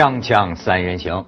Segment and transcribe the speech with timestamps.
[0.00, 1.26] 锵锵三人行，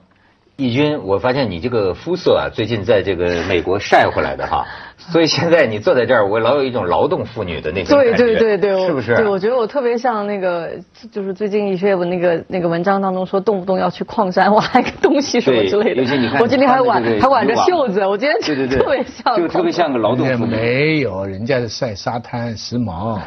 [0.57, 4.67] 义军，我发现你这个肤色啊，最近在这个美国晒回来的哈，
[5.11, 9.17] 所以现在你坐在这儿，我老有一种劳动妇女的那种对感觉，对对对，对是不是？
[9.17, 10.71] 对，我觉得我特别像那个，
[11.11, 16.41] 就是最近一些文那个那个文章当中说，动不动要去矿山挖一个东西什么之类的尤其你看。
[16.41, 20.55] 我今天还挽还挽着袖子，我今天对对对，特别像，就特别像个劳动妇女。
[20.55, 23.19] 没有，人家是晒沙滩时髦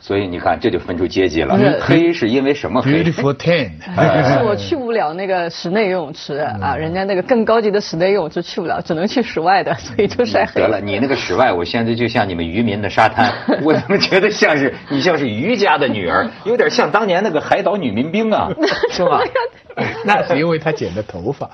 [0.00, 1.58] 所以你看，这就分出阶级了。
[1.80, 3.70] 黑是因为什么黑？，beautiful tan。
[4.38, 13.30] 是我去不了那个室内游泳池啊，人家那个更高级的室内游泳池去不了，只能去室外的，所以就晒黑得了，你那个室外，我现在就像你们渔民的沙滩，
[13.62, 18.48] 我怎么觉得像是你像是渔家的女儿，有点像当年那个海岛女民兵啊，
[18.90, 19.20] 是吧？
[20.06, 21.50] 那是因为她剪的头发，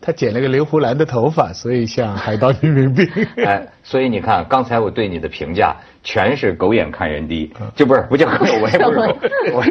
[0.00, 3.08] 他剪了个刘胡兰的头发，所以像海岛女民兵。
[3.44, 9.16] 哎，所以你看，刚才我对你的评价全是狗眼看人低，就不是不叫狗，我也不是狗，
[9.52, 9.64] 我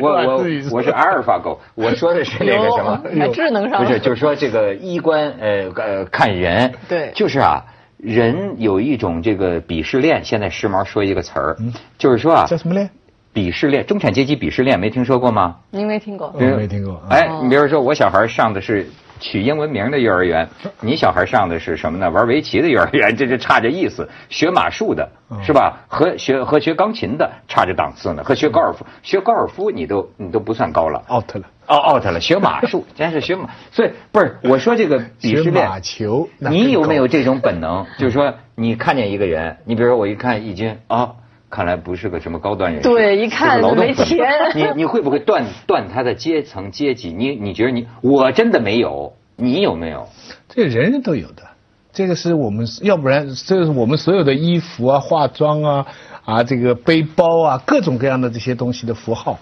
[0.00, 7.62] 我我我是阿尔法狗，我说的是那个什么，还智能上不是，就是说这个衣冠呃呃看人，对就是啊。
[7.96, 11.56] 人有一种这个鄙视链，现在时髦说一个词儿，
[11.98, 12.90] 就是说啊，叫什么链？
[13.34, 15.56] 鄙视链，中产阶级鄙视链，没听说过吗？
[15.70, 16.34] 您没听过？
[16.38, 17.02] 您没听过。
[17.10, 18.86] 哎，哦你比如说，我小孩上的是
[19.20, 20.48] 取英文名的幼儿园，
[20.80, 22.10] 你小孩上的是什么呢？
[22.10, 24.08] 玩围棋的幼儿园， 这就差着意思。
[24.28, 25.08] 学马术的
[25.42, 25.80] 是吧？
[25.88, 28.22] 和学和学钢琴的差着档次呢。
[28.24, 31.02] 和学高尔夫，学高尔夫你都你都不算高了。
[31.10, 31.42] out 了。
[31.68, 37.84] 哦，out 了，学马术， 真是学马，所以不是我说这个鄙视学链马，球，你有没有这种本能？
[37.98, 41.14] 就是说，你看见一个人，你比如说我一看易军啊，
[41.48, 44.18] 看来不是个什么高端人士，对一看没钱
[44.54, 47.12] 你你会不会断断他的阶层阶级？
[47.12, 50.08] 你你觉得你我真的没有，你有没有？
[50.48, 51.44] 这人人都有的，
[51.92, 55.86] 这个是我们要不然这是我们所有的衣服啊、化妆啊、
[56.24, 59.38] 啊这个背包啊，各种各样的这些东西的符号，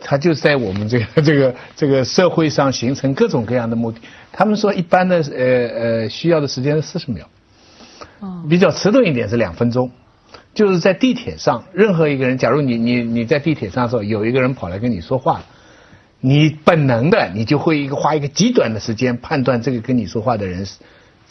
[0.00, 4.00] 它就在我们这个 这个这个社会上形成各种各样的目的。
[4.32, 5.68] 他们说一般的呃
[6.02, 7.26] 呃需要的时间是四十秒，
[8.48, 9.90] 比较迟钝一点是两分钟。
[10.54, 15.42] 就是在地铁上，任何一个人，假如你你你在地铁上的时候，有一个人跑来跟你说话，
[16.20, 20.78] 你本能的你就会一个花一个极短的时间判断这个跟你说话的人是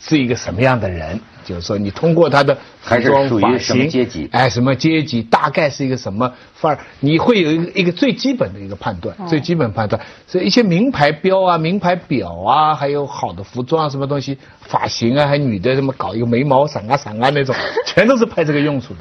[0.01, 10.01] 是是一个什么样的人，就是说你通过他的还是服装发属于什么型阶级哎，什么阶级，大概是一个什么范儿，你会有一个一个最基本的一个判断，最基本判断。
[10.28, 19.00] 所以一些名牌标啊、名牌表啊，还有好的服装啊，什么东西，发型啊，还女的什么搞一个眉毛散啊散啊那种， 全都是派这个用处的。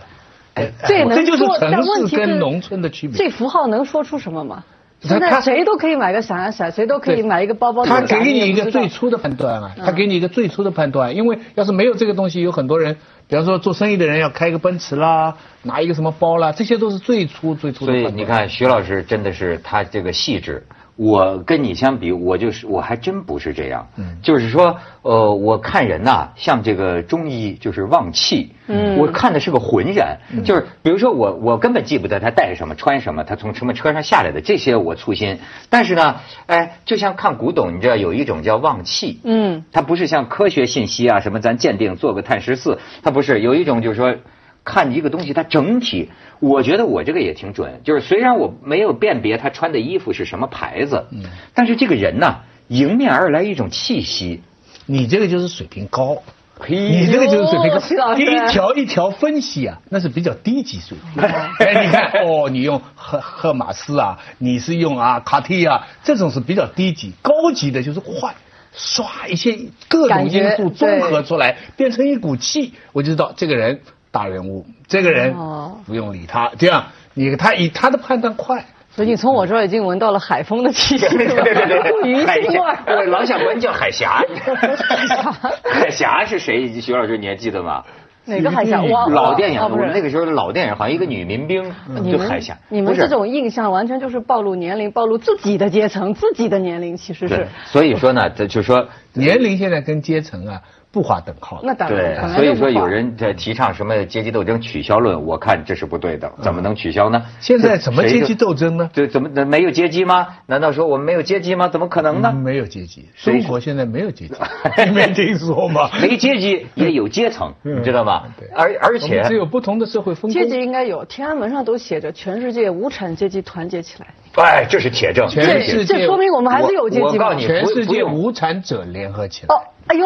[0.55, 3.17] 哎这能这就是城市跟农村的区别。
[3.17, 4.65] 这符号能说出什么吗？
[5.03, 7.87] 他现在他谁都可以买个闪啊闪，谁都可以买一个包包。
[7.87, 12.97] 他给你一个最初的判断啊，他给你一个最初的判断，因为要是没有这个东西，有很多人，
[13.27, 18.17] 比方说做生意的人要开一个奔驰啦，拿一个什么包啦，这些都是最初最初的所以判断。
[18.17, 20.67] 你看，徐老师真的是他这个细致。
[21.03, 23.89] 我跟你相比，我就是我还真不是这样。
[23.97, 28.53] 嗯就是说，呃，我看人呐、像这个中医就是望气。
[28.69, 35.39] 嗯我看的是个浑然，就是比如说我我根本记不得他带什么穿什么，他从什么车上下来的这些我粗心。
[35.71, 39.21] 但是呢，哎，就像看古董，你知道有一种叫望气。
[39.25, 44.17] 嗯，它不是像科学信息啊什么咱鉴定做个碳十四，它不是有一种就是说
[44.63, 51.23] 看一个东西它整体，我觉得我这个也挺准，就是虽然我没有辨别他穿的衣服是什么牌子，嗯。
[51.55, 54.43] 但是这个人呐、迎面而来一种气息，
[54.87, 56.23] 你这个就是水平高，
[56.59, 61.23] 嘿你这个就是水平高，师一条一条分析啊，那是比较低级水平。
[61.23, 68.35] 哎，你看哦，你用赫赫马斯啊，你是用啊卡地啊，这种是比较低级，高级的就是快。
[68.73, 69.59] 唰，一些
[69.89, 73.81] 各种因素综合出来，变成一股气，我就知道这个人
[74.13, 75.60] 大人物，这个人哦
[75.91, 76.51] 不用理他。
[76.57, 83.05] 这样，你他以他的判断快，所以你从我这儿已经闻到了海风的气息对了，对对对，鱼海腥味峡，我。
[83.05, 84.23] 老想闻叫海峡。
[84.57, 85.33] 海峡
[85.65, 86.81] 海峡是谁？
[86.81, 87.83] 徐老师你还记得吗？
[88.27, 88.81] 哪个海峡？
[88.83, 91.73] 我老电影，我们那个时候老电影，好像一个女民兵
[92.03, 92.57] 你就海峡。
[92.69, 100.61] 你们这种印象完全就是暴露年龄，暴露自己的阶层，自己的年龄其实是。，所以说呢，这就说年龄现在跟阶层啊
[100.93, 101.61] 不划等号。
[101.63, 107.23] 那当然，所以说有人在提倡什么阶级斗争取消论，我看这是不对的，怎么能取消呢？
[107.41, 108.91] 现在怎么阶级斗争呢？
[108.93, 110.27] 对，怎么没有阶级吗？
[110.47, 111.69] 难道说我们没有阶级吗？
[111.69, 112.33] 怎么可能呢？
[112.33, 114.35] 没有阶级，谁中国现在没有阶级，
[114.87, 115.89] 你没听说吗？
[116.03, 118.49] 没阶级也有阶层，你知道吗对？
[118.55, 120.61] 而而且只有不同的社会分阶级。
[120.61, 124.07] 应该有，天安门上都写着“全世界无产阶级团结起来
[124.37, 127.35] 哎，这是铁证，全这世界这说明我们还是有阶级嘛我告诉？
[127.39, 129.55] 你全世界无产者联合起来。
[129.55, 129.59] 哦，
[129.89, 130.05] 哎呦，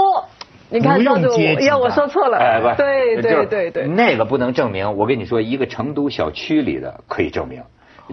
[0.71, 2.39] 你看不用赵子阶级武，呀，我说错了。
[2.39, 3.87] 哎，不，对就是对对对。
[3.87, 4.97] 那个不能证明。
[4.97, 7.63] 我跟你说，一个成都小区里的可以证明，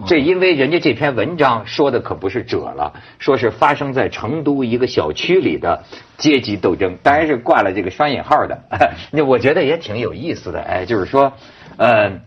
[0.06, 5.84] 这因为人家这篇文章说的可不是褶了，说是发生在成都一个小区里的
[6.18, 8.62] 阶级斗争，当然是挂了这个双引号的。
[9.10, 11.32] 那我觉得也挺有意思的，哎，就是说，
[11.76, 12.20] 呃，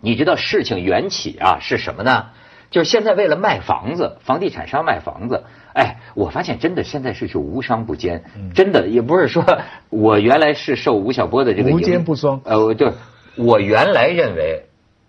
[0.00, 2.26] 你知道事情缘起啊是什么呢？
[2.68, 5.44] 就是现在为了卖房子，房地产商卖房子，
[5.76, 8.24] 哎，我发现真的现在是是无商不奸，
[8.54, 9.44] 真的也不是说
[9.90, 12.90] 我原来是受吴晓波的这个无影奸不双呃，对，
[13.36, 14.64] 我原来认为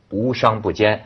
[0.09, 1.05] 无商不奸，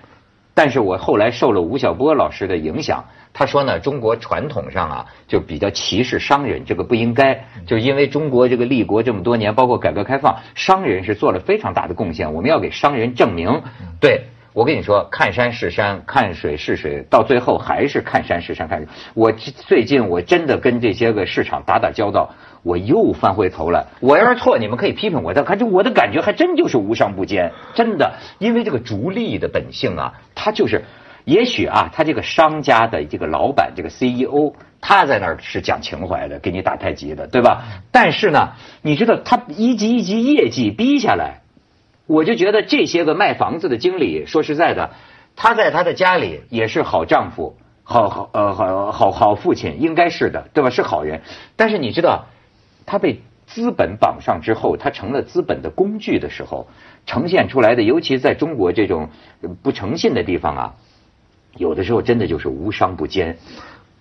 [0.56, 13.62] 但是我后来受了吴晓波老师的影响，他说呢，中国传统上啊就比较歧视商人，这个不应该，就是因为中国这个立国这么多年，包括改革开放，商人是做了非常大的贡献，我们要给商人证明，
[14.00, 14.26] 对。
[14.54, 18.88] 我跟你说，看山是山，看水是水，到最后还是看山是山，看水。
[19.14, 22.32] 我最近我真的跟这些个市场打打交道，
[22.62, 23.86] 我又翻回头来。
[24.02, 30.84] 我要是错，你们可以批评我，但可是我的感觉还真就是无商不奸，真的，因为这个逐利的本性啊，他就是，
[31.24, 37.64] 也许啊，他这个商家的这个老板，这个 CEO，他在那儿是讲情怀的，给你打太极的，对吧？
[37.90, 38.50] 但是呢，
[38.82, 41.41] 你知道他一级一级业绩逼下来。
[42.12, 44.92] 我就觉得这些个卖房子的经理，说实在的，
[45.38, 50.70] 他在他的家里也是好丈夫、好好呃好好好父亲，应该是的，对吧？
[50.70, 51.22] 是好人。
[51.56, 52.26] 但是你知道，
[52.86, 56.68] 他被资本绑上之后，他成了资本的工具的时候，
[57.06, 59.08] 呈现出来的，尤其在中国这种
[59.64, 60.76] 不诚信的地方啊，
[61.56, 63.38] 有的时候真的就是无商不奸。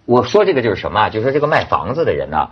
[0.05, 1.11] 我说这个就是什么啊？
[1.11, 2.51] 就是说这个卖房子的人呐、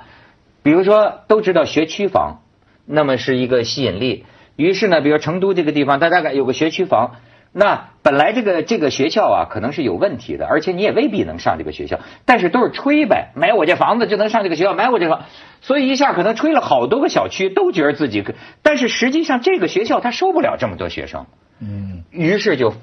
[0.63, 2.43] 比如说都知道学区房，
[2.87, 4.25] 那么是一个吸引力。
[4.59, 7.13] 于是呢，比如成都这个地方，它大概有个学区房，
[7.53, 15.27] 那本来这个这个学校啊，可能是有问题的，而且你也未必能上这个学校，但是都是吹呗，买我这房子就能上这个学校，买我这房，
[15.61, 21.27] 所以一下可能吹了好多个小区都觉得自己可，但是实际上这个学校它收不了这么多学生，
[21.61, 22.75] 嗯，于是就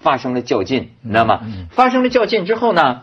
[0.00, 1.40] 发生了较劲，你知道吗？
[1.70, 3.02] 发生了较劲之后呢？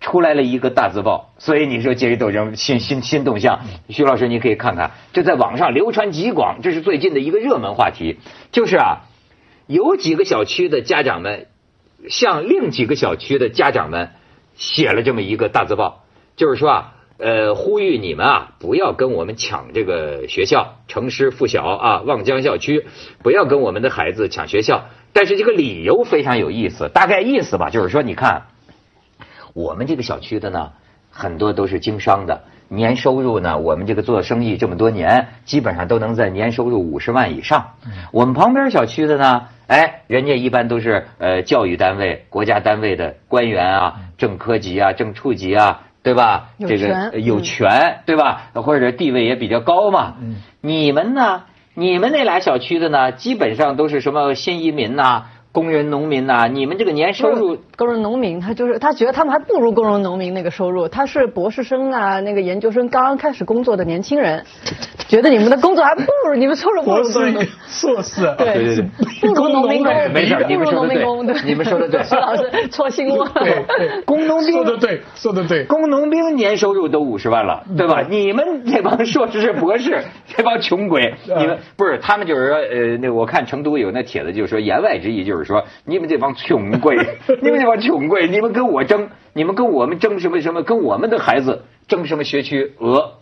[0.00, 8.18] 出来了一个大字报，所以你说阶级斗争新新新动向，徐老师你可以看看，这在网上流传极广，这是最近的一个热门话题。
[8.52, 9.00] 就是啊，
[9.66, 11.48] 有几个小区的家长们
[12.08, 14.10] 向另几个小区的家长们
[14.54, 16.04] 写了这么一个大字报，
[16.36, 22.86] 就是说啊，呃，呼吁你们啊，不要跟我们抢这个学校，城师附小啊，望江校区，
[23.24, 24.86] 不要跟我们的孩子抢学校。
[25.12, 28.44] 但是这个理由非常有意思，大概意思吧，就是说，你看。
[29.54, 30.72] 我们这个小区的呢，
[31.10, 37.74] 很多都是经商的，年收入呢，我们这个做生意这么多年，基本上都能在年收入五十万以上。
[38.12, 46.50] 我们旁边小区的呢，哎，人家一般都是呃教育单位、国家单位的官员啊，正科级啊、正处级啊，对吧？
[46.58, 48.50] 有这个有嗯权，对吧？
[48.54, 50.16] 或者地位也比较高嘛。
[50.60, 51.44] 你们呢？
[51.74, 55.26] 你们那俩小区的呢，基本上都是什么新移民呐、
[55.58, 60.86] 工人、农民呐、你们这个年收入工人农民，他就是他觉得他们还不如工人农民那个收入。
[60.86, 64.44] 他是博士生啊，那个研究生刚刚开始工作的年轻人，
[65.08, 68.34] 觉得你们的工作还不如你们收入不博如工人农士、硕士，啊。
[68.36, 68.84] 对对对
[69.22, 72.02] 不如农民工，没事你们说得对不如农民工，对，你们说得对。
[72.04, 73.24] 徐老师戳心窝。
[73.24, 73.32] 了。
[73.34, 74.52] 对对，工农兵。
[74.52, 75.64] 说的对，说的对。
[75.64, 78.02] 工农兵年收入都五十万了，对吧？
[78.08, 86.96] 你们这帮硕士、博士， 这帮穷鬼，你们不是他们就是说，呃，那我看成都有那帖子，就是说言外之意就是说，你们这帮穷鬼，
[87.40, 93.12] 你们这帮穷鬼，你们跟我争，你们跟我们争什么什么，跟我们的孩子争什么学区额？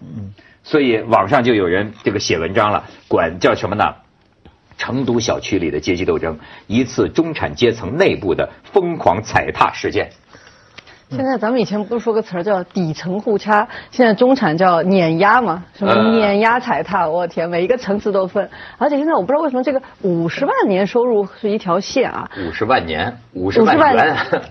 [0.67, 3.85] 所以网上就有人这个写文章了，管叫什么呢？
[4.77, 10.11] 成都小区里的阶级斗争，一次中产阶层内部的疯狂踩踏事件。
[11.09, 18.51] 现在咱们以前不是说个词儿叫底层互掐，现在中产叫碾压嘛，什么嗯碾压踩踏，我天，每一个层次都分。
[18.77, 24.17] 而且现在我不知道为什么这个五十万年收入是一条线啊，五十万年，五十万万元，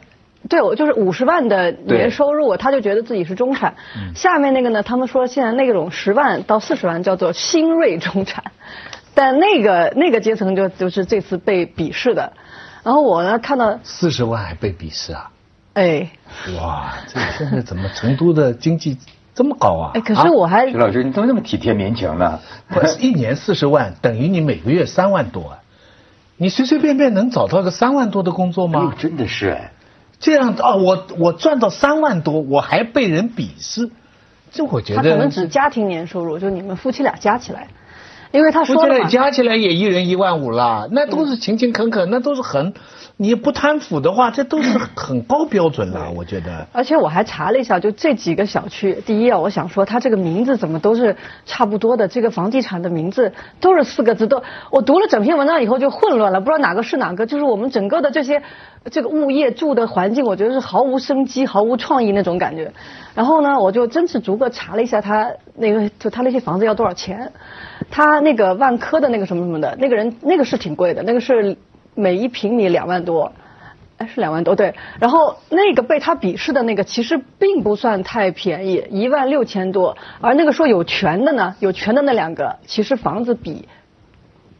[0.48, 3.76] 对，我就是五十万的年收入，他就觉得自己是中产。
[4.16, 8.44] 下面那个呢，他们说现在那种十万到四十万叫做新锐中产，
[9.16, 12.34] 但那个那个阶层就就是这次被鄙视的。
[12.84, 15.32] 然后我呢看到，四十万还被鄙视啊！
[15.74, 16.10] 哎
[16.58, 18.98] 哇，这现在怎么成都的经济
[19.34, 19.92] 这么高啊？
[19.96, 22.40] 哎，可是我还徐老师，你怎么这么体贴民情呢？
[22.70, 25.60] 不是 一年四十万，等于你每个月三万多啊！
[26.38, 28.94] 你随随便便能找到个三万多的工作吗？
[28.98, 29.72] 真的是哎，
[30.20, 33.90] 这样啊，我我赚到三万多，我还被人鄙视，
[34.52, 37.68] 这我觉得他可能指家庭年收入，就你们夫妻俩加起来。
[38.32, 42.74] 因为他说了嘛，加起来也一人一万五了，那都是勤勤恳恳，那都是很，
[43.16, 46.68] 你不贪腐的话，这都是很高标准了，我觉得。
[46.74, 52.10] 而且我还查了一下，就这几个小区，第一啊，我想说，它这个名字怎么都是差不多的？
[52.10, 53.32] 这个房地产的名字
[53.62, 57.26] 都是四个字，都我读了整篇文章以后就混乱了，不知道哪个是哪个。
[57.26, 58.44] 就是我们整个的这些
[58.92, 62.72] 这个物业住的环境，我觉得是毫无生机、毫无创意那种感觉。
[63.16, 67.32] 然后呢，我就真是逐个查了一下，他那个就他那些房子要多少钱？
[67.90, 71.58] 他那个万科的那个什么什么的，那个人那个是挺贵的，那个是
[71.96, 73.32] 每一平米两万多，
[73.98, 74.76] 哎是两万多对。
[75.00, 79.98] 然后那个被他鄙视的那个其实并不算太便宜，一万六千多。
[80.22, 83.68] 而那个说有权的呢，有权的那两个，其实房子比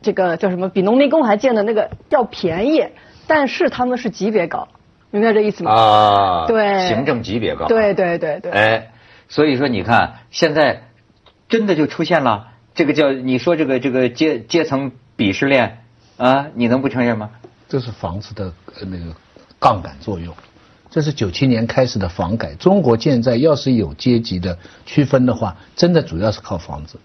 [0.02, 2.86] 这个叫什么，比农民工还建的那个要便宜，
[3.28, 4.68] 但是他们是级别高，
[5.12, 5.72] 明白这意思吗？
[5.72, 7.68] 啊，对行政级别高。
[7.68, 8.52] 对对对对。
[8.52, 8.92] 哎，
[9.30, 10.84] 所以说你看，现在
[11.50, 15.84] 真的就出现了这个叫你说这个这个阶阶层鄙视链
[16.18, 17.32] 啊，你能不承认吗？
[17.68, 19.16] 这是房子的呃那个
[19.60, 20.36] 杠杆作用，
[20.92, 22.54] 这是九七年开始的房改。
[22.54, 27.00] 中国现在要是有阶级的区分的话，真的主要是靠房子。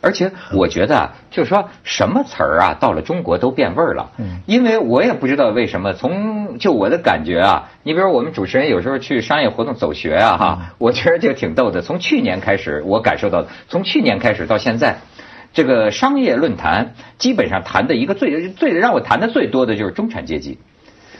[0.00, 4.10] 而且我觉得啊，就是说什么词儿啊，到了中国都变味儿了。
[4.18, 11.82] 嗯因为我也不知道为什么，从就我的感觉啊，你比如我们主持人有时候去商业活动走学啊，哈，我觉得这个挺逗的。
[11.82, 14.98] 从去年开始，我感受到，从去年开始到现在，
[15.52, 20.58] 这个商业论坛基本上谈的一个最最让我谈的最多的就是中产阶级。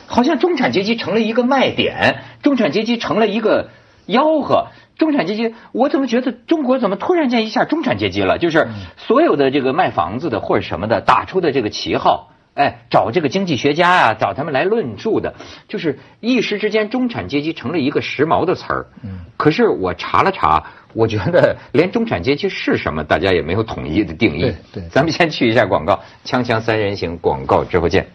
[0.07, 3.69] 好像中产阶级成了一个卖点，中产阶级成了一个
[4.09, 4.67] 吆喝。
[5.01, 8.37] 中产阶级，我怎么觉得中国怎么突然间一下中产阶级了？
[8.37, 15.35] 就是所有的这个卖房子的或者什么的打出的这个旗号，哎，找这个经济学家呀、找他们来论述的，
[15.69, 18.87] 就是一时之间中产阶级成了一个时髦的词儿。
[19.03, 24.43] 嗯可是我查了查，我觉得连中产阶级是什么，大家也没有统一的定义。
[24.43, 28.07] 对对咱们先去一下广告，锵锵三人行广告之后见。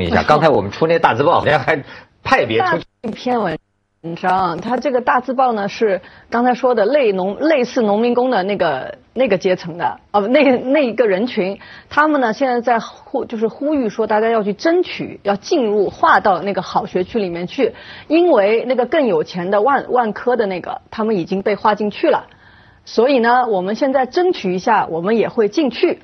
[0.00, 1.82] 充一下， 刚才我们出那大字报，人家还
[2.22, 3.58] 派别出一篇文
[4.16, 11.58] 章，他这个大字报呢是刚才说的类农类似农民工的那个那个阶层的，哦，不那那一个人群，
[11.90, 17.74] 他们呢现在在呼就是呼吁说大家要去争取，要进入划到那个好学区里面去，
[18.08, 22.26] 因为那个更有钱的万万科的那个他们已经被划进去了，
[22.86, 26.00] 所以呢我们现在争取一下，我们也会进去。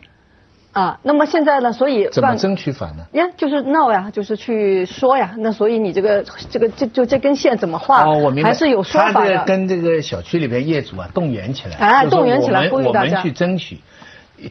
[0.76, 1.72] 啊，那么现在呢？
[1.72, 3.06] 所以万怎么争取法呢？
[3.12, 5.34] 呀，就是闹呀，就是去说呀。
[5.38, 8.04] 那所以你这个这个这就这根线怎么画？
[8.04, 9.42] 哦，我明白，还是有说法的。
[9.44, 13.78] 跟这个小区里边业主啊动员起来，哎动员起来呼吁大家我们去争取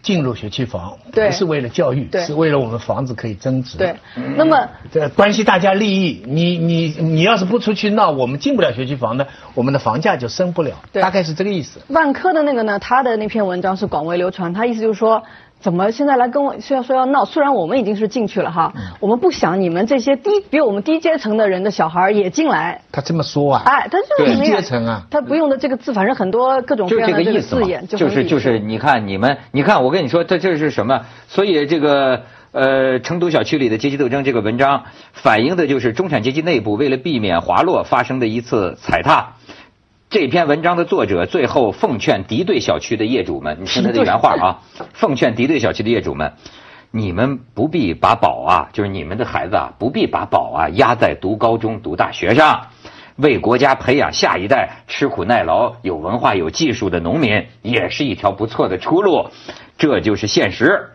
[0.01, 3.77] 进入学区房，不是为了教育，是为了我们房子可以增值。
[3.77, 3.95] 对，
[4.35, 11.79] 那么这关系大家利益，你你你要是不出去闹，我们进不了学区房的，我们的房价就升不了，对大概是这个意思。
[11.89, 15.21] 万科的那个呢，他的那篇文章是广为流传，他意思就是说。
[15.59, 18.81] 怎么现在来跟我虽然说要闹，虽然我们已经是进去了哈，嗯。
[18.99, 31.01] 我们不想你们这些低比我们低阶层的人的小孩也进来，他这么说啊，哎，他就是低阶层啊，他不用的这个字，反正很多各种各样的字眼，，就是很就是，你看你们，你看我跟你说，这这是什么？
[31.27, 32.21] 所以这个
[32.51, 34.83] 呃，成都小区里的阶级斗争这个文章，
[35.13, 39.34] 反映的就是中产阶级内部为了避免滑落发生的一次踩踏。
[40.15, 46.31] 这篇文章的作者最后奉劝敌对小区的业主们，你听他的原话啊，奉劝敌对小区的业主们，
[46.89, 52.67] 你们不必把宝啊，就是你们的孩子啊，不必把宝啊压在读高中、读大学上。
[53.17, 59.31] 为国家培养下一代吃苦耐劳、有文化、有技术的农民，也是一条不错的出路。
[59.77, 60.91] 这就是现实，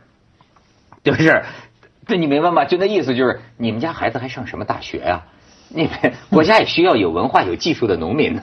[1.04, 1.42] 就是，
[2.06, 2.64] 这你明白吗？
[2.64, 5.24] 就那意思就是，你们家孩子还上什么大学呀、
[5.72, 8.36] 你们国家也需要有文化、有技术的农民。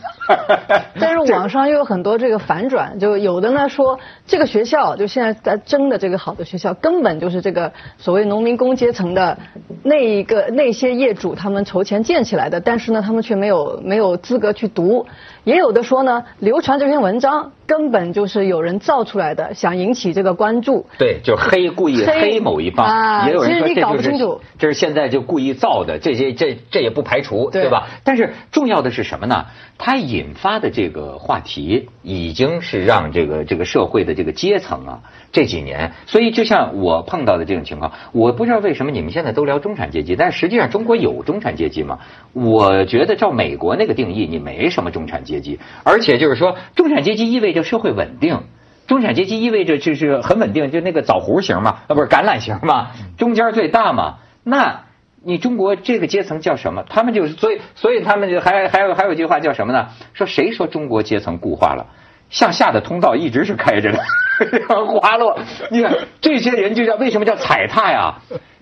[0.99, 9.37] 但是网上又有很多这个反转，就有的呢说这个学校就现在在争的这个好的学校，根本就是这个所谓农民工阶层的
[9.83, 15.05] 那一个那些业主他们筹钱建起来的，但是呢他们却没有没有资格去读。
[15.47, 20.85] 也有的说呢，流传这篇文章根本就是有人造出来的，想引起这个关注。
[20.97, 27.87] 对，就黑故意黑黑某一方，啊也有人说其实你搞这就是不清楚这是现在就故意造的，这些这这也不排除，对对吧？
[28.03, 29.45] 但是重要的是什么呢？
[29.77, 34.99] 它引发的这个话题已经是让这个这个社会的这个阶层啊，
[35.31, 41.99] 这几年，所以就像我碰到的这种情况，我不知道为什么你们现在都聊中产阶级，但实际上中国有中产阶级吗？
[42.33, 45.36] 我觉得照美国那个定义，你没什么中产阶级，
[45.83, 48.43] 而且就是说，中产阶级意味着社会稳定。
[48.87, 54.19] 中产阶级意味着就是很稳定，就那个枣核型嘛，啊不是橄榄型嘛，中间最大嘛。
[54.43, 54.85] 那
[55.21, 56.83] 你中国这个阶层叫什么？
[56.89, 59.89] 他们就是所以所以他们就还还有还有一句话叫什么呢？
[60.13, 61.87] 说谁说中国阶层固化了？
[62.29, 63.99] 向下的通道一直是开着的，
[65.01, 65.37] 滑落。
[65.69, 68.15] 你看这些人就叫为什么叫踩踏呀？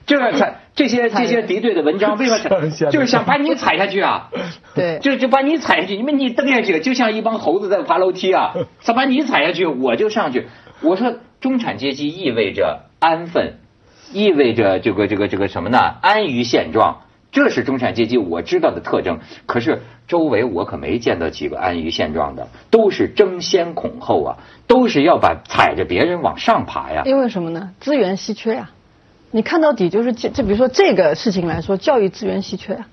[0.05, 2.69] 这个踩这些这些敌对的文章为什么？
[2.91, 4.29] 就是想把你踩下去啊！
[4.75, 10.47] 对就就把你踩下去，因为你蹬下去，就像一帮猴子在爬楼梯啊， 他把你踩下去，我就上去。
[10.81, 13.59] 我说中产阶级意味着安分，
[14.11, 15.95] 意味着这个这个这个什么呢？
[16.01, 19.19] 安于现状，这是中产阶级我知道的特征。
[19.45, 27.03] 可是周围我可没见到几个安于现状的，都是争先恐后啊，都是要把踩着别人往上爬呀。
[27.05, 27.71] 因为什么呢？
[27.79, 28.69] 资源稀缺呀、
[29.35, 32.85] 你看到底就是这，就比如说这个事情来说，教育资源稀缺，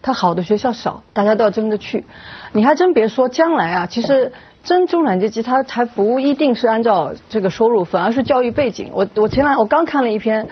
[0.00, 2.04] 它好的学校少，大家都要争着去。
[2.52, 8.90] 你还真别说，将来啊，其实真中产阶级它还不一定是按照这个收入反，而是教育背景。
[8.92, 10.48] 我我前两我刚看了一篇。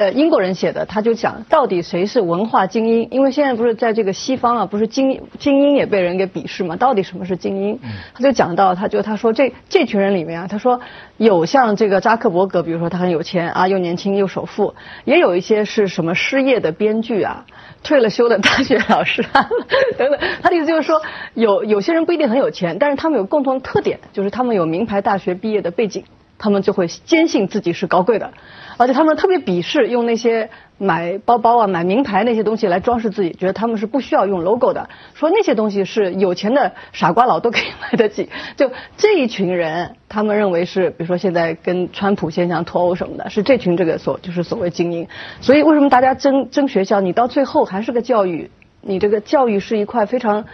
[0.00, 3.06] 呃，英国人写的，他就讲到底谁是文化精英？
[3.10, 6.74] 因为现在不是在这个西方啊，不是精精英也被人给鄙视嘛？
[6.74, 7.78] 到底什么是精英？
[8.14, 10.80] 他就讲到，他就他说这这群人里面啊，他说
[11.18, 17.44] 有像这个扎克伯格，比如说他很有钱啊，又年轻又首富，也有一些是什么失业的编剧啊，
[17.82, 19.50] 退了休的大学老师啊
[19.98, 20.18] 等等。
[20.40, 21.02] 他的意思就是说，
[21.34, 26.04] 有有些人不一定很有钱，但是他们有共同特点，就是他们有名牌大学毕业的背景。
[26.40, 28.32] 他们就会坚信自己是高贵的，
[28.78, 38.30] 而且他们特别鄙视用那些买包包啊、买名牌那些东西来装饰自己，觉得他们是不需要用 logo 的，说那些东西是有钱的傻瓜佬都可以买得起。
[38.56, 45.06] 就这一群人，他们认为是，比如说现在跟川普现象脱欧什么的，是这群这个所就是所谓精英。
[45.42, 50.46] 所以为什么大家争争学校，你到最后还是个教育，你这个教育是一块非常。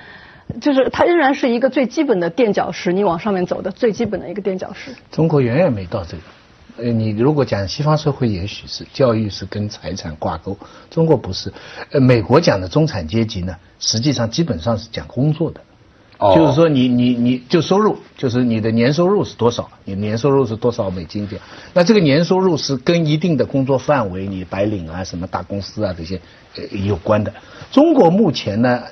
[0.61, 4.95] 就是它仍然是一个最基本的垫脚石，你往上面走的最基本的一个垫脚石。
[5.11, 6.23] 中国远远没到这个。
[6.79, 10.57] 呃，你如果讲西方社会，也许是教育是跟财产挂钩，
[10.91, 11.51] 中国不是。
[11.91, 15.61] 呃，美国讲的中产阶级呢，实际上基本上是讲工作的，
[16.19, 21.45] 哦就是说你你你就收入，就是你的年收入是多少，你年收入是多少美金这样。
[21.73, 26.21] 那这个年收入是跟一定的工作范围，你白领啊、什么大公司啊这些
[26.57, 27.33] 呃有关的。
[27.73, 28.83] 中国目前呢，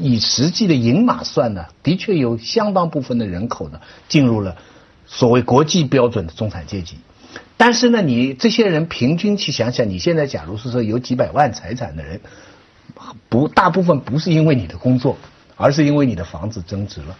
[0.00, 4.56] 以实际的银码算呢，的确有相当部分的人口呢进入了
[5.06, 6.96] 所谓国际标准的中产阶级。
[7.56, 12.20] 但是呢，你这些人平均去想想，你现在假如是说有几百万财产的人，
[13.28, 15.16] 不大部分不是因为你的工作，
[15.56, 17.16] 而是因为你的房子增值了。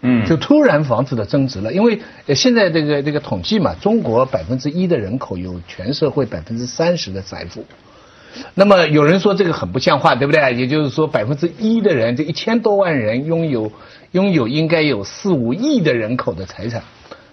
[0.00, 7.64] 嗯，就突然房子的增值了，因为呃现在这个这个统计嘛，中国百分之一的人口有全社会百分之三十的财富。
[8.54, 10.54] 那么有人说这个很不像话，对不对？
[10.54, 13.72] 也就是说百分之一的人，这一千多万人拥有
[14.12, 16.82] 拥有应该有四五亿的人口的财产，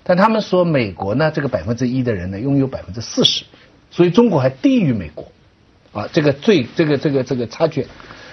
[0.04, 3.44] 但他们说美国呢，这个百分之一的人呢拥有百分之四十，
[3.92, 5.32] 所以中国还低于美国，
[5.92, 7.88] 啊，这个最这个这个这个差距。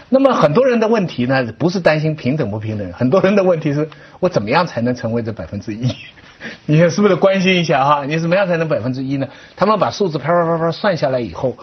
[0.08, 3.88] 那么很多人的问题呢，不是担心平等不平等，很多人的问题是
[4.20, 5.90] 我怎么样才能成为这百分之一？
[6.66, 8.04] 你是不是关心一下哈？
[8.04, 9.26] 你怎么样才能百分之一呢？
[9.56, 11.56] 他们把数字啪啪啪啪算下来以后，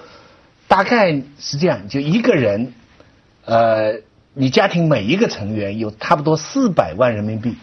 [0.73, 2.73] 大概是这样，就一个人，
[3.45, 3.99] 呃，
[4.33, 7.55] 你家庭每一个成员有差不多四百万人民币，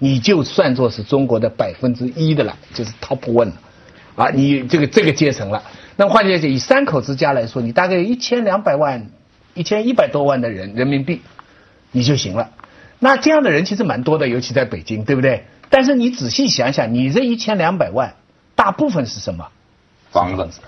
[0.00, 3.52] 你就算作是中国的百分之一的了，就是 top one 了，
[4.16, 5.62] 啊，你这个这个阶层了。
[5.94, 9.10] 那换句话讲，以三口之家来说，你大概有一千两百万、
[9.54, 11.22] 一千一百多万的人人民币，
[11.92, 12.50] 你就行了。
[12.98, 15.44] 那这样的人其实蛮多的，尤其在北京，对不对？
[15.70, 18.16] 但是你仔细想想，你这一千两百万，
[18.56, 19.46] 大部分是什么？
[20.10, 20.58] 房子，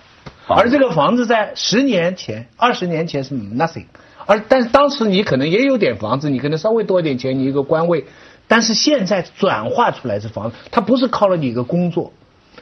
[0.47, 3.87] 而这个房子在十年前、二十年前是 nothing，
[4.27, 8.07] 而但是当时你可能也有点房子，你可能稍微多一点钱，你一个官位，
[8.49, 12.13] 但是现在转化出来是房子，它不是靠了你一个工作。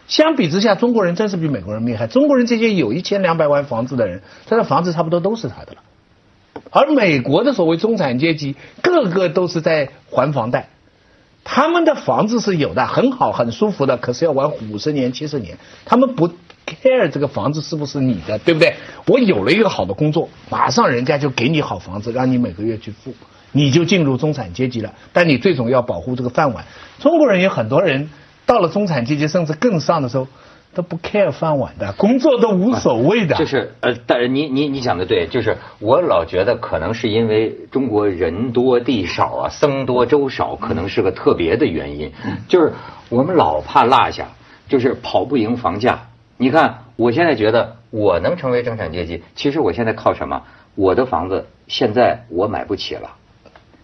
[0.06, 2.06] 相比之下，中国人真是比美国人厉害。
[2.06, 5.78] 中国人这些有一千两百万房子的人，他的房子差不多都是他的了。
[6.70, 10.68] 而美国的所谓中产阶级，个个都是在还房贷，
[11.44, 16.30] 他们的房子是有的，很好很舒服的，可是要还五十年、七十年，他们不
[16.68, 18.74] care 这个房子是不是你的，对不对？
[19.06, 23.14] 我有了一个好的工作，马上人家就给你好房子，让你每个月去付。
[23.52, 24.92] 你就进入中产阶级了。
[25.12, 26.64] 但你最终要保护这个饭碗。
[26.98, 28.10] 中国人有很多人
[28.44, 30.26] 到了中产阶级甚至更上的时候。
[30.74, 33.34] 都不 care 饭碗的，工作都无所谓的。
[33.36, 42.12] 就是呃，但是你你你讲的对，就是我老觉得可能是因为中国人多地少啊，僧多粥少，可能是个特别的原因。
[42.48, 42.74] 就是
[43.08, 44.28] 我们老怕落下，
[44.68, 46.06] 就是跑不赢房价。
[46.38, 50.42] 你看，我现在觉得我能成为中产阶级，其实我现在靠什么？
[50.76, 53.16] 我的房子现在我买不起了。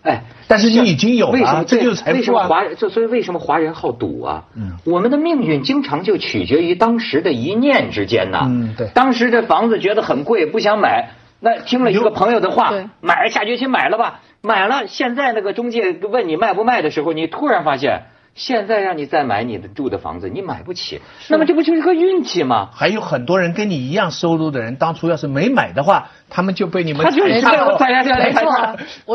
[0.03, 2.19] 哎，但是你已经有了，这就是财富啊！
[2.19, 4.45] 为什么华就所以为什么华人好赌啊？
[4.55, 8.45] 嗯，我们的命运经常就取决于当时的一念之间呐。
[8.47, 8.87] 嗯，对。
[8.95, 14.87] 当时这房子觉得很贵，不想买，那听了一个朋友的话，买下决心买了吧，买了。
[14.87, 18.03] 现在那个中介问你卖不卖的时候，你突然发现。
[18.35, 22.70] 现在让你再买你的住的房子，你买不起，那么这不就是个运气吗？
[22.75, 28.03] 还有很多人跟你一样收入的人，当初要是没买的话，他们就被你们踩到踩到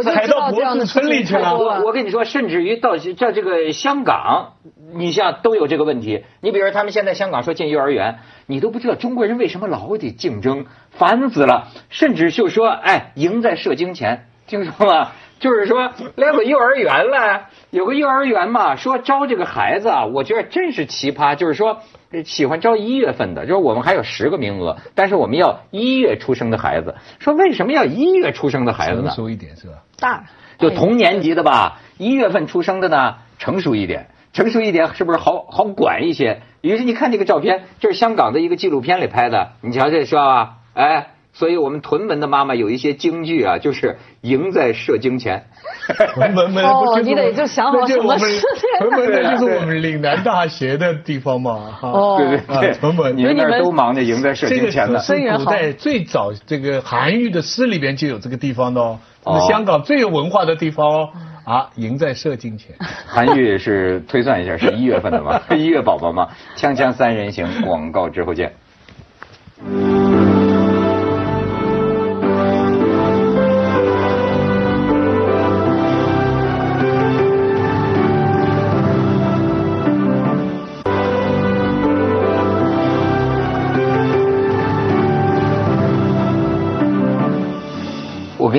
[0.01, 1.57] 踩到脖子村里去了。
[1.57, 4.53] 我我跟你说，甚至于到在这个香港，
[4.93, 6.23] 你像都有这个问题。
[6.39, 11.67] 你比如说，他们现在香港说进幼儿园，你都不知道中国人为什么老得竞争，烦死了。
[11.89, 15.11] 甚至就说，哎，赢在射精前，听说吗？
[15.39, 21.35] 就是说，连个幼儿园了，有个幼儿园嘛，说招这个孩子啊，我觉得真是奇葩。
[21.35, 21.79] 就是说，
[22.25, 26.95] 喜欢招一月份的，就是我们还有十个名额，但是我们要一月出生的孩子。
[27.19, 29.07] 说为什么要一月出生的孩子呢？
[29.07, 29.75] 成熟一点是吧？
[29.97, 30.25] 大，
[30.57, 36.41] 就同年级的吧，一月份出生的呢，成熟一点，成熟一点是不是好好管一些？
[36.59, 40.57] 于是你看这个照片，这是香港的一个纪录片里拍的，你瞧这是吧？
[40.73, 41.11] 哎。
[41.39, 45.45] 所以我们屯门的妈妈有一些京剧啊，就是赢在射精前。
[46.13, 48.41] 屯门哦，你得就想好什么事
[48.79, 51.79] 屯门那就是我们岭南大学的地方嘛。
[51.81, 54.99] 哦，对对对，屯门你们那都忙着赢在射精前呢。
[55.07, 58.81] 这个古代最早这个韩愈的诗里边就有这个地方的
[59.23, 61.09] 哦，是香港最有文化的地方哦。
[61.45, 62.75] 啊，赢在射精前。
[63.07, 65.41] 韩愈是推算一下，是一月份的吗？
[65.55, 66.27] 一月宝宝吗？
[66.57, 68.51] 锵锵三人行，广告之后见。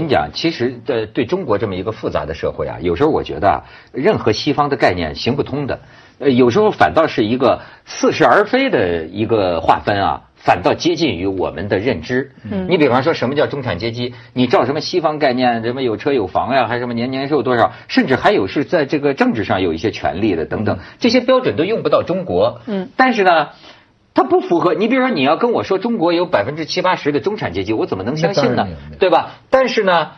[0.01, 5.81] 跟你讲，其实的对中国这么一个复杂的社会啊，有时候我觉得啊，任何西方的概念行不通的，
[6.19, 12.33] 呃，有时候反倒是一个似是而非的一个划分啊，反倒接近于我们的认知。
[12.51, 14.15] 嗯，你比方说什么叫中产阶级？
[14.33, 22.63] 你照什么西方概念，什么有车有房呀，还什么年年收多少，甚至还有是在这个政治上有一些权利的等等，这些标准都用不到中国。
[22.67, 23.49] 嗯，但是呢。
[24.21, 28.69] 它不符合，你比如说你要跟我说中国有百分之七八十的中产阶级，我怎么能相信呢？
[28.99, 29.31] 对吧？
[29.49, 30.11] 但是呢，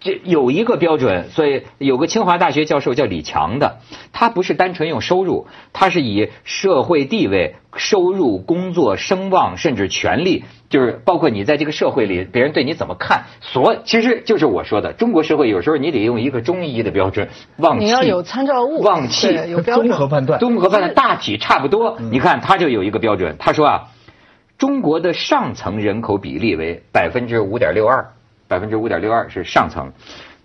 [0.00, 3.78] 这有一个标准，所以有个清华大学教授叫李强的，
[4.12, 7.56] 他不是单纯用收入，他是以社会地位。
[7.78, 17.28] 收入、工作、声望，甚至权利，就是包括你在这个社会里，别人对你怎么看，所其实就是我说的，中国社会有时候你得用一个中医的标准，
[17.58, 21.98] 望气，你要有参照物，望气有标准，综合判断，综合判断大体差不多。
[22.10, 23.88] 你看他就有一个标准，他说啊，
[24.56, 28.12] 中国的上层人口比例为百分之五点六二，
[28.48, 29.92] 百分之五点六二是上层，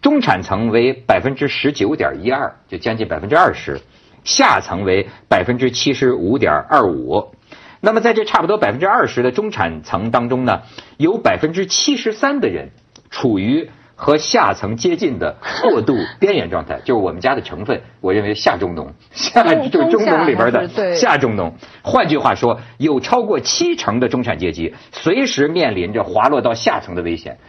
[0.02, 3.80] 中产层为百分之十九点一二，就将近百分之二十。
[4.24, 7.34] 下层为百分之七十五点二五，
[7.80, 10.62] 那么在这差不多百分之二十的中产层当中呢，
[10.98, 12.70] 有百分之七十三的人
[13.10, 21.56] 处于和下层接近的过渡 边缘状态，就是我们家的成分，我认为下中农，下就是中农里边的下中农。
[21.82, 27.40] 换句话说，有超过七成的中产阶级随时面临着滑落到下层的危险。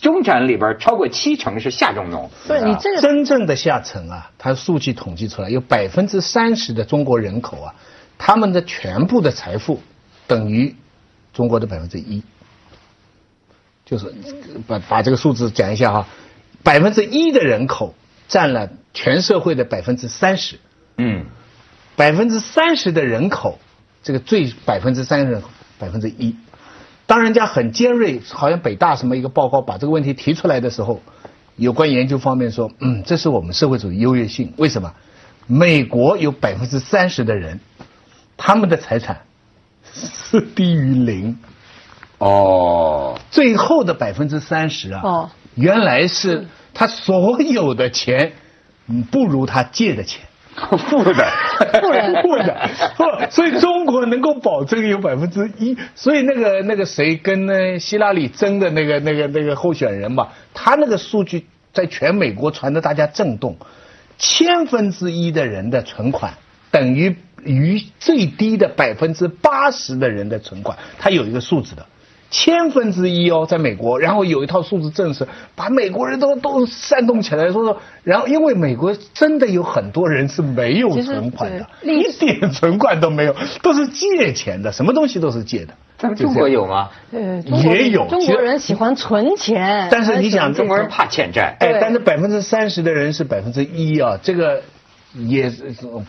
[0.00, 7.74] 中产里边超过七成是下中农，对你这个真正的下层啊，它数据统计出来有百分之三十的中国人口啊，
[8.16, 9.82] 他们的全部的财富
[10.26, 10.74] 等于
[11.34, 12.22] 中国的百分之一，
[13.84, 14.14] 就是
[14.66, 16.08] 把把这个数字讲一下哈，
[16.62, 17.94] 百分之一的人口
[18.28, 20.58] 占了全社会的百分之三十，
[20.96, 21.26] 嗯，
[21.96, 23.58] 百分之三十的人口，
[24.02, 25.42] 这个最百分之三十
[25.78, 26.34] 百分之一。
[27.06, 31.00] 当人家很尖锐，好像北大什么一个报告把这个问题提出来的时候，
[31.54, 34.52] 有关研究方面说，嗯，这是我们社会主义优越性。
[34.56, 34.92] 为什么？
[35.46, 37.60] 美国有百分之三十的人，
[38.36, 39.20] 他们的财产
[39.92, 41.38] 是低于零。
[42.18, 48.32] 哦，最后的百分之三十啊，哦，原来是他所有的钱，
[49.12, 50.25] 不如他借的钱。
[50.88, 51.12] 负 的，
[51.80, 63.56] 负的，负的，不，所以中国能够保证有百分之一，所以那个那个谁跟那希拉里争的那个那个那个候选人嘛，他那个数据在全美国传的大家震动，
[64.18, 66.34] 千分之一的人的存款
[66.70, 67.14] 等于
[67.44, 71.84] 于最低的百分之八十的人的存款，他有一个数字的。
[72.30, 85.74] 千分之一哦，在美国，然后有一套数字政策，把美国人都都煽动起来，说说，然后因为美国真的有很多人是没有存款的，一点存款都没有，都是借钱的，什么东西都是借的。
[85.98, 86.90] 咱们中国有吗？
[87.12, 88.06] 呃，也有。
[88.08, 94.62] 中国人喜欢存钱，但是你想，中国人怕欠债，哎，但是百分之三十的人是百分之一啊，这个。
[95.14, 95.50] 也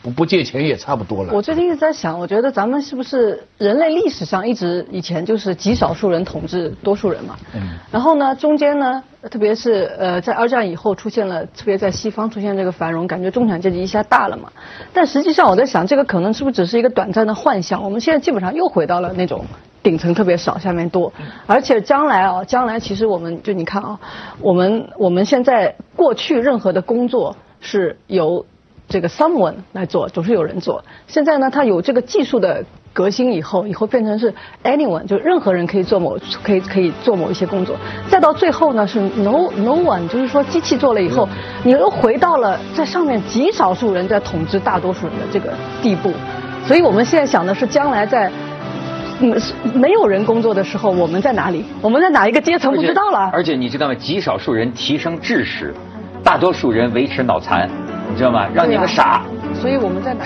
[0.02, 1.34] 不不借钱也差不多了。
[1.34, 7.38] 我最近一直在想，我觉得咱们是不是人类历史上一直以前就是极少数人统治多数人嘛？
[7.56, 7.78] 嗯。
[7.90, 14.52] 然后呢，中间呢，特别是呃，在二战以后出现了，特别在西方出现这个繁荣，感觉中产阶级一下大了嘛。
[14.92, 17.82] 但实际上我在想，这个可能是不是只是一个短暂的幻想？
[17.82, 19.46] 我们现在基本上又回到了那种
[19.82, 21.14] 顶层特别少，下面多。
[21.46, 24.00] 而且将来啊，将来其实我们就你看啊，
[24.42, 28.46] 我们我们现在过去任何的工作是由。
[28.88, 30.84] 这个 someone 来做，总是有人做。
[31.08, 37.76] 现在呢，它有这个技术的革新以后，以后变成是 anyone，就任何人可以做某，可以可以做某一些工作。
[38.10, 41.28] 再到最后呢，是 no no one，就是说机器做了以后，
[41.64, 46.14] 你又回到了在上面极少数人在统治大多数人的这个地步。
[46.66, 48.32] 所以我们现在想的是，将来在
[49.20, 49.36] 嗯
[49.74, 51.66] 没有人工作的时候，我们在哪里？
[51.82, 52.74] 我们在哪一个阶层？
[52.74, 53.30] 不知道了。
[53.34, 53.96] 而且你知道吗？
[53.96, 55.74] 极少数人提升智识，
[56.24, 57.70] 大多数人维持脑残。
[58.10, 58.48] 你知道吗？
[58.54, 59.24] 让你们傻。
[59.54, 60.26] 所以我们在哪？